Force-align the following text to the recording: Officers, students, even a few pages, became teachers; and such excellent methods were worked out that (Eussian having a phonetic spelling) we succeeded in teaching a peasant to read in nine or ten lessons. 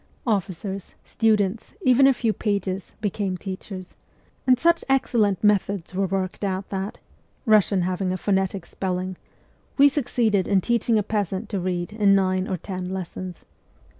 Officers, 0.25 0.95
students, 1.05 1.75
even 1.83 2.07
a 2.07 2.11
few 2.15 2.33
pages, 2.33 2.93
became 3.01 3.37
teachers; 3.37 3.95
and 4.47 4.57
such 4.57 4.83
excellent 4.89 5.43
methods 5.43 5.93
were 5.93 6.07
worked 6.07 6.43
out 6.43 6.67
that 6.69 6.97
(Eussian 7.47 7.83
having 7.83 8.11
a 8.11 8.17
phonetic 8.17 8.65
spelling) 8.65 9.15
we 9.77 9.87
succeeded 9.87 10.47
in 10.47 10.59
teaching 10.59 10.97
a 10.97 11.03
peasant 11.03 11.49
to 11.49 11.59
read 11.59 11.93
in 11.93 12.15
nine 12.15 12.47
or 12.47 12.57
ten 12.57 12.89
lessons. 12.89 13.45